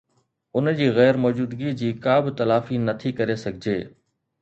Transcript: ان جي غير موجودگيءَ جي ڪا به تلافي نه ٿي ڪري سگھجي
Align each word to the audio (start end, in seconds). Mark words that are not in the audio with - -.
ان 0.61 0.71
جي 0.79 0.87
غير 0.95 1.19
موجودگيءَ 1.27 1.75
جي 1.83 1.91
ڪا 2.07 2.17
به 2.25 2.35
تلافي 2.41 2.83
نه 2.89 2.93
ٿي 3.01 3.17
ڪري 3.21 3.41
سگھجي 3.47 3.81